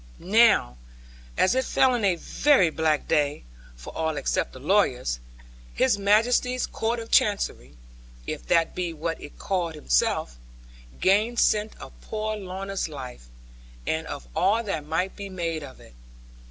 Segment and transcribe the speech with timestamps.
[0.33, 0.77] Now,
[1.37, 3.43] as it fell in a very black day
[3.75, 5.19] (for all except the lawyers)
[5.75, 7.77] His Majesty's Court of Chancery,
[8.25, 10.37] if that be what it called itself,
[10.99, 13.27] gained scent of poor Lorna's life,
[13.85, 15.93] and of all that might be made of it.